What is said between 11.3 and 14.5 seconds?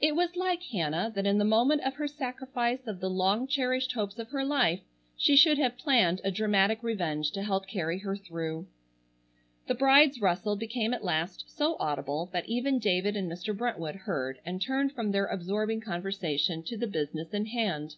so audible that even David and Mr. Brentwood heard